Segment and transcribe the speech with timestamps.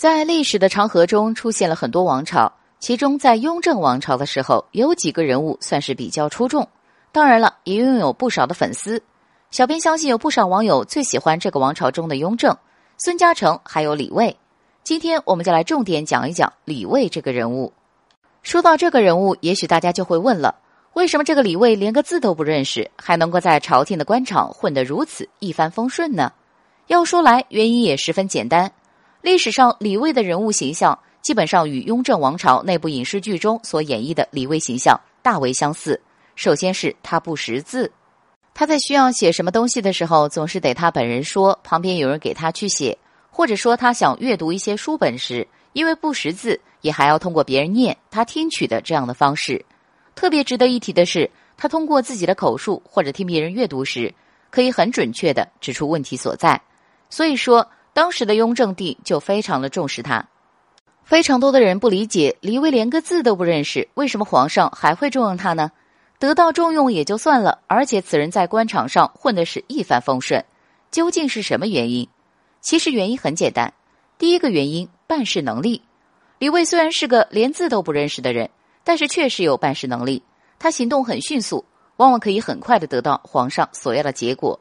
[0.00, 6.66] 在历史的长河中出现了很多王朝，其中在雍正王朝的时候，有几个人物算是比较出众。
[7.12, 9.02] 当然了，也拥有不少的粉丝。
[9.50, 12.56] 小编相信有不少网友最喜欢这个王朝中的雍正、
[12.96, 14.34] 孙嘉诚，还有李卫。
[14.82, 17.70] 今天我们就来重点讲一讲李卫这个人物。
[18.42, 20.54] 说到这个人物，也许大家就会问了：
[20.94, 26.32] 为什么这个李卫连个字都不认识，还能够在朝廷的官场混得如此一帆风顺呢？
[26.86, 28.72] 要说来，原因也十分简单。
[29.22, 36.00] 历史上李卫的人物形象，基本上与雍正王朝那部影视剧中所演绎的李卫形象大为相似。
[36.36, 37.92] 首先是他不识字，
[38.54, 42.96] 他在需要写什么东西的时候，总是得他本人说，旁边有人给他去写；
[43.30, 49.62] 或者说他想阅读一些书本时，因为不识字，也还要通过别人念，他听取的这样的方式。
[50.14, 54.14] 特别值得一提的是，他通过自己的口述或者听别人阅读时，
[54.48, 56.58] 可以很准确的指出问题所在。
[57.10, 57.68] 所以说。
[57.92, 60.28] 当时的雍正帝就非常的重视他，
[61.02, 65.70] 非常多的人不理解李卫连个字都不认识，为什么皇上还会重用他呢？
[66.18, 70.44] 得到重用也就算了，而且此人在官场上混的是一帆风顺，
[70.90, 72.06] 究竟是什么原因？
[72.60, 73.72] 其实原因很简单，
[74.18, 75.82] 第一个原因办事能力。
[76.38, 78.50] 李卫虽然是个连字都不认识的人，
[78.84, 80.22] 但是确实有办事能力，
[80.58, 81.64] 他行动很迅速，
[81.96, 84.60] 往往可以很快的得到皇上所要的结果。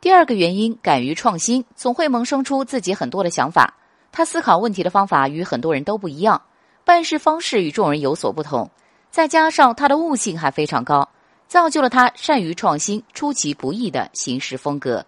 [0.00, 3.74] 第二个原因，敢于创新，总会萌生出自己很多的想法。
[4.12, 6.40] 他思考问题的方法与很多人都不一样，
[6.84, 8.70] 办事方式与众人有所不同。
[9.10, 11.08] 再加上他的悟性还非常高，
[11.48, 15.04] 造就了他善于创新、出其不意的行事风格。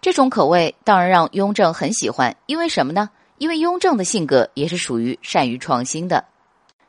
[0.00, 3.08] 这种口味当然让雍正很喜欢，因为什么呢？
[3.38, 6.24] 因为雍正的性格也是属于善于创新的。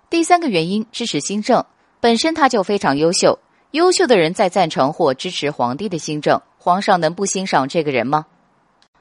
[0.09, 1.65] 第三个原因，支持新政，
[1.99, 3.37] 本身他就非常优秀。
[3.71, 6.41] 优秀的人在赞成或支持皇帝的新政。
[6.57, 8.25] 皇上能不欣赏这个人吗？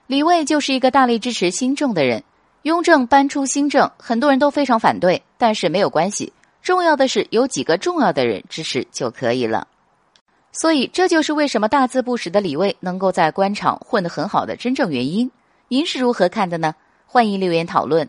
[0.06, 2.22] 李卫就是一个大力支持新政的人。
[2.62, 9.66] 雍正搬出新政，很多人都非常反对，但是没有关系，重要的是有几个重要的人支持就可以了。
[10.52, 15.30] 所以这就是为什么大字不识的李卫能够在官场混得很好的真正原因。
[15.68, 16.74] 您是如何看的呢？
[17.06, 18.08] 欢迎留言讨论。